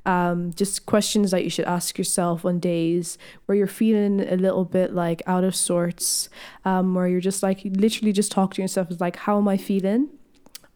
[0.06, 4.64] um, just questions that you should ask yourself on days where you're feeling a little
[4.64, 6.30] bit like out of sorts,
[6.64, 9.56] um, where you're just like literally just talk to yourself is like, how am I
[9.58, 10.08] feeling?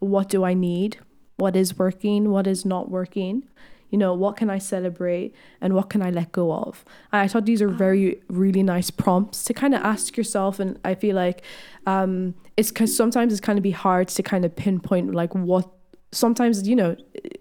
[0.02, 0.98] What do I need?
[1.36, 2.30] What is working?
[2.30, 3.44] What is not working?
[3.90, 6.84] You know, what can I celebrate and what can I let go of?
[7.12, 10.58] And I thought these are very, really nice prompts to kind of ask yourself.
[10.58, 11.42] And I feel like
[11.86, 15.70] um, it's because sometimes it's kind of be hard to kind of pinpoint like what
[16.10, 16.94] sometimes you know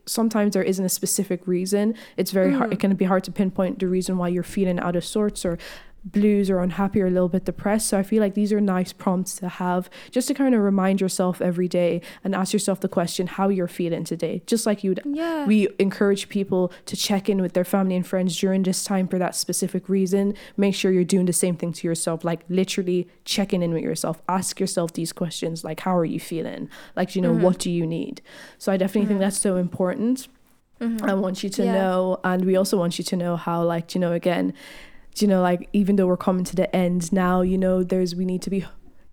[0.06, 3.80] sometimes there isn't a specific reason it's very hard it can be hard to pinpoint
[3.80, 5.58] the reason why you're feeling out of sorts or
[6.04, 7.88] blues or unhappy or a little bit depressed.
[7.88, 11.00] So i feel like these are nice prompts to have just to kind of remind
[11.00, 14.42] yourself every day and ask yourself the question how you're feeling today.
[14.48, 15.46] Just like you'd Yeah.
[15.46, 19.20] we encourage people to check in with their family and friends during this time for
[19.20, 20.34] that specific reason.
[20.58, 24.22] Make sure you're doing the same thing to yourself like literally checking in with yourself.
[24.28, 26.70] Ask yourself these questions like how are you feeling?
[26.96, 27.44] Like you know mm-hmm.
[27.44, 28.22] what do you need?
[28.58, 29.22] So i definitely think mm-hmm.
[29.22, 30.28] that's so important.
[30.80, 31.08] Mm-hmm.
[31.08, 31.74] I want you to Yeah.
[31.74, 34.54] know and we also want you to know how like you know again
[35.18, 38.26] you know like even though we're coming to the end now you know there's we
[38.26, 38.66] need to be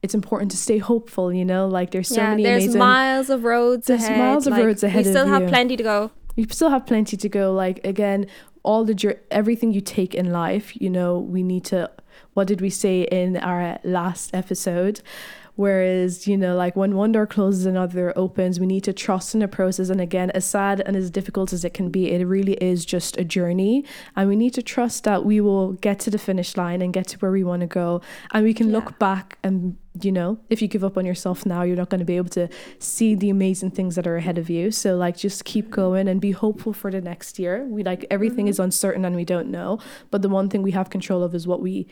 [0.02, 3.30] it's important to stay hopeful you know like there's so yeah, many there's amazing miles
[3.30, 4.18] of roads There's ahead.
[4.18, 5.48] miles of like, roads ahead We still have you.
[5.48, 6.10] plenty to go.
[6.36, 8.26] you still have plenty to go like again
[8.62, 11.90] all the everything you take in life you know we need to
[12.34, 15.00] what did we say in our last episode
[15.58, 19.40] whereas you know like when one door closes another opens we need to trust in
[19.40, 19.88] the process.
[19.90, 23.16] And again as sad and as difficult as it can be it really is just
[23.18, 23.84] a journey.
[24.14, 27.08] And we need to trust that we will get to the finish line and get
[27.08, 28.00] to where we want to go.
[28.32, 28.76] And we can Yeah.
[28.76, 31.98] look back and you know if you give up on yourself now you're not going
[31.98, 34.70] to be able to see the amazing things that are ahead of you.
[34.70, 35.82] So like just keep mm-hmm.
[35.82, 37.66] going and be hopeful for the next year.
[37.68, 38.50] We like everything mm-hmm.
[38.50, 39.80] is uncertain and we don't know.
[40.12, 41.88] But the one thing we have control of is what we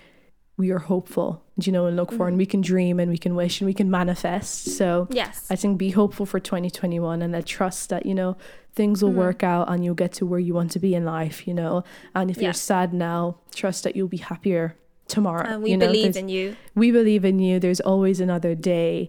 [0.59, 3.35] we are hopeful you know and look for and we can dream and we can
[3.35, 5.47] wish and we can manifest so Yes.
[5.51, 8.37] I think be hopeful for 2021 and I trust that, you know,
[8.75, 11.47] things will work out and you'll get to where you want to be in life,
[11.49, 11.83] you know.
[12.14, 12.45] And if Yeah.
[12.45, 14.77] you're sad now, trust that you'll be happier
[15.09, 15.47] tomorrow.
[15.49, 16.57] and we you know, believe in you.
[16.75, 17.59] we believe in you.
[17.61, 19.09] There's always another day.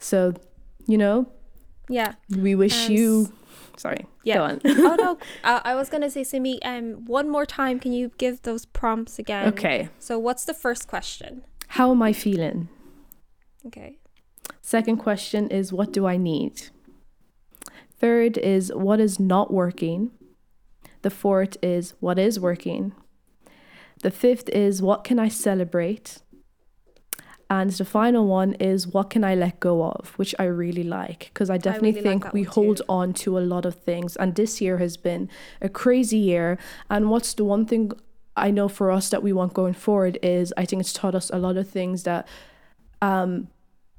[0.00, 0.34] So,
[0.86, 1.26] you know,
[1.88, 2.14] Yeah.
[2.36, 3.32] we wish Um, you
[3.76, 4.06] sorry.
[4.24, 4.36] Yeah.
[4.36, 4.60] Go on.
[4.64, 6.62] oh no, uh, I was gonna say, Simi.
[6.62, 9.48] Um, one more time, can you give those prompts again?
[9.48, 9.88] okay.
[9.98, 11.44] So, what's the first question?
[11.68, 12.68] How am I feeling?
[13.66, 13.98] Okay.
[14.60, 16.68] Second question is what do I need?
[17.98, 20.10] Third is what is not working?
[21.02, 22.92] The fourth is what is working?
[24.02, 26.18] The fifth is what can I celebrate?
[27.60, 31.30] And the final one is what can I let go of, which I really like
[31.32, 32.84] because I definitely really think that we hold too.
[32.88, 34.16] on to a lot of things.
[34.16, 36.58] And this year has been a crazy year.
[36.90, 37.92] And what's the one thing
[38.36, 41.30] I know for us that we want going forward is I think it's taught us
[41.30, 42.26] a lot of things that
[43.00, 43.48] um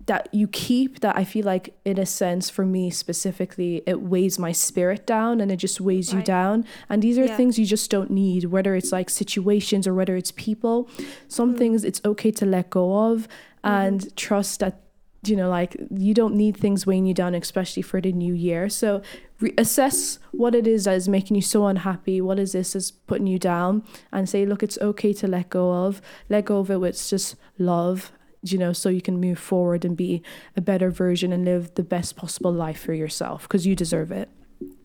[0.05, 4.38] that you keep that I feel like in a sense for me specifically it weighs
[4.38, 6.65] my spirit down and it just weighs you down.
[6.89, 7.38] And these are Yeah.
[7.38, 10.89] things you just don't need whether it's like situations or whether it's people.
[11.27, 11.58] Some mm-hmm.
[11.58, 13.27] things it's okay to let go of
[13.63, 13.69] mm-hmm.
[13.69, 14.81] and trust that
[15.23, 18.69] you know like you don't need things weighing you down especially for the new year.
[18.69, 19.01] So
[19.39, 22.91] re- assess what it is that is making you so unhappy what is this that's
[22.91, 25.99] putting you down and say look it's okay to let go of.
[26.29, 28.12] Let go of it with just love
[28.51, 30.21] you know so you can move forward and be
[30.55, 34.29] a better version and live the best possible life for yourself because you deserve it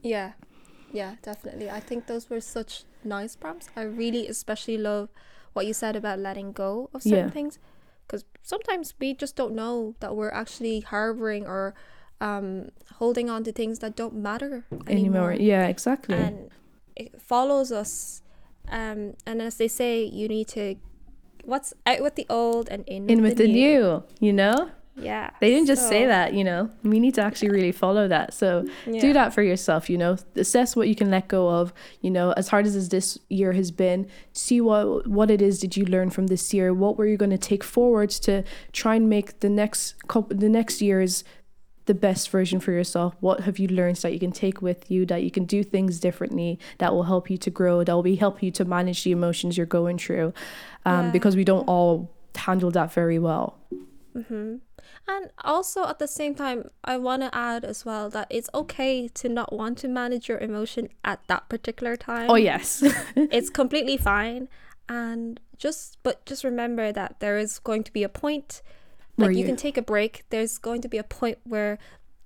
[0.03, 0.33] Yeah.
[0.93, 1.71] Yeah, definitely.
[1.71, 3.69] I think those were such nice prompts.
[3.77, 5.09] I really especially love
[5.53, 7.31] what you said about letting go of certain Yeah.
[7.31, 7.59] things
[8.07, 11.75] because sometimes we just don't know that we're actually harboring or
[12.21, 15.35] um, holding on to things that don't matter anymore, anymore.
[15.35, 16.51] yeah exactly And
[16.97, 18.23] it follows us.
[18.69, 20.75] Um, and as they say, you need to
[21.51, 25.31] what's out with the old and in, in with, with the new you know Yeah.
[25.41, 26.69] They didn't just say that, you know.
[26.83, 28.35] We need to actually really follow that.
[28.35, 30.17] So do that for yourself, you know.
[30.37, 32.33] Assess what you can let go of, you know.
[32.33, 36.11] As hard as this year has been, see what what it is did you learn
[36.11, 36.75] from this year.
[36.75, 40.49] What were you going to take forwards to try and make the next couple, the
[40.49, 41.25] next year's
[41.91, 43.17] the best version for yourself.
[43.19, 45.99] What have you learned that you can take with you that you can do things
[45.99, 49.11] differently that will help you to grow, that will be help you to manage the
[49.11, 50.33] emotions you're going through,
[50.87, 51.11] um, Yeah.
[51.11, 53.59] because we don't all handle that very well.
[54.17, 54.59] Mm-hmm.
[55.09, 59.09] And also at the same time, I want to add as well that it's okay
[59.09, 62.31] to not want to manage your emotion at that particular time.
[62.31, 62.85] Oh yes.
[63.17, 64.49] it's completely fine.
[64.89, 68.63] And just, but just remember that there is going to be a point,
[69.29, 70.25] like you you- can take a break.
[70.31, 71.79] There's going to be a point where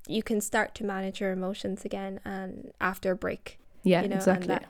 [0.07, 4.17] you can start to manage your emotions again and after a break Yeah, you know,
[4.17, 4.49] and exactly.
[4.49, 4.67] that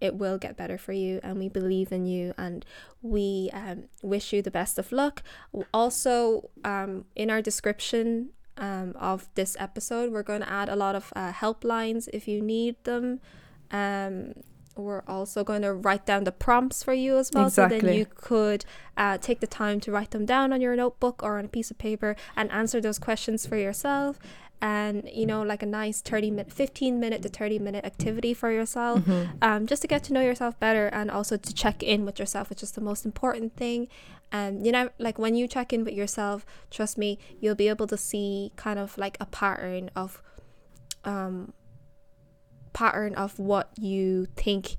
[0.00, 2.64] it will get better for you and we believe in you and
[3.02, 5.22] we um, wish you the best of luck
[5.74, 8.28] also um, in our description
[8.58, 12.40] um, of this episode we're going to add a lot of uh, helplines if you
[12.40, 13.18] need them
[13.72, 14.34] um,
[14.78, 18.06] we're also going to write down the prompts for you as well so then you
[18.06, 18.64] could
[18.96, 21.70] uh, take the time to write them down on your notebook or on a piece
[21.70, 24.18] of paper and answer those questions for yourself.
[24.60, 28.50] And you know like a nice 30 minute 15 minute to 30 minute activity for
[28.50, 29.36] yourself Mm-hmm.
[29.40, 32.50] um, just to get to know yourself better and also to check in with yourself
[32.50, 33.86] which is the most important thing.
[34.32, 37.86] And you know like when you check in with yourself trust me you'll be able
[37.86, 40.20] to see kind of like a pattern of
[41.04, 41.52] um
[42.72, 44.76] pattern of what you think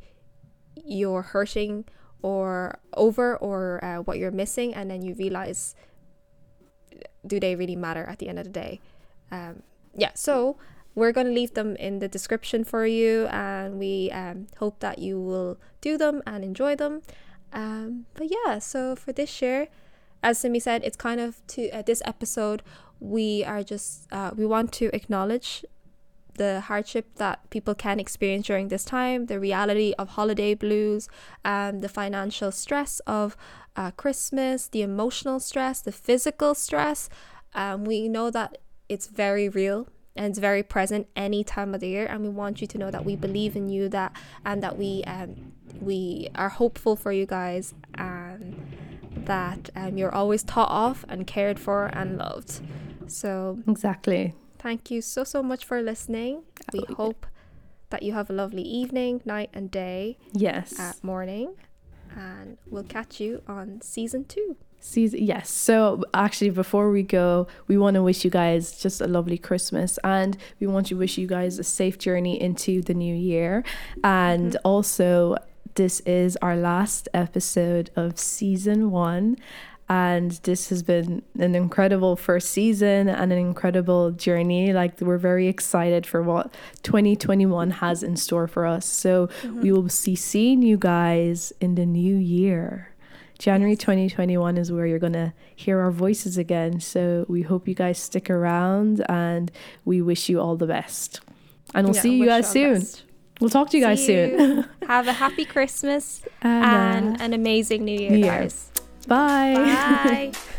[0.86, 1.86] you're hurting
[2.22, 5.76] or over or uh, what you're missing and then you realize
[7.26, 8.80] do they really matter at the end of the day?
[9.32, 9.64] Um,
[9.96, 10.58] yeah so
[10.96, 15.00] we're going to leave them in the description for you and we um, hope that
[15.00, 17.02] you will do them and enjoy them.
[17.54, 19.68] Um, but yeah so for this year
[20.22, 22.62] as simi said it's kind of to uh, this episode
[23.00, 25.66] we are just uh, we want to acknowledge
[26.36, 31.10] the hardship that people can experience during this time, the reality of holiday blues,
[31.44, 33.36] um, the financial stress of
[33.76, 37.10] uh, Christmas, the emotional stress, the physical stress.
[37.54, 41.88] Um, we know that it's very real and it's very present any time of the
[41.88, 44.12] year, and we want you to know that we believe in you, that
[44.46, 48.76] and that we um, we are hopeful for you guys, and
[49.26, 52.60] that um, you're always thought of and cared for and loved.
[53.08, 54.34] So Exactly.
[54.60, 56.44] Thank you so, so much for listening.
[56.74, 56.96] We Oh, yeah.
[56.96, 57.26] hope
[57.90, 60.78] that you have a lovely evening, night, and day, Yes.
[60.80, 61.56] uh, morning.
[62.16, 64.58] And we'll catch you on season two.
[64.82, 65.50] Season, yes.
[65.50, 69.98] So actually, before we go, we want to wish you guys just a lovely Christmas,
[70.04, 73.64] and we want to wish you guys a safe journey into the new year.
[74.04, 75.36] And also,
[75.76, 79.38] this is our last episode of season one.
[79.90, 84.72] And this has been an incredible first season and an incredible journey.
[84.72, 88.86] Like, we're very excited for what 2021 has in store for us.
[88.86, 89.30] So,
[89.62, 92.94] we will see seeing you guys in the new year.
[93.40, 96.82] January 2021 is where you're going to hear our voices again.
[96.82, 99.50] So we hope you guys stick around and
[99.86, 101.22] we wish you all the best.
[101.74, 102.74] And we'll Yeah, see you guys soon.
[102.80, 103.04] best.
[103.40, 104.40] We'll talk to you guys See soon.
[104.58, 104.66] you.
[104.88, 108.50] have a happy Christmas and, uh, and an amazing new year, New Year.
[109.10, 109.54] Bye.
[110.06, 110.32] Bye.